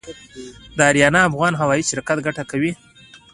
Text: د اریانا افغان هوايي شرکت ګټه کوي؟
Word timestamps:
د 0.77 0.79
اریانا 0.89 1.21
افغان 1.29 1.53
هوايي 1.61 1.83
شرکت 1.89 2.17
ګټه 2.27 2.43
کوي؟ 2.51 2.71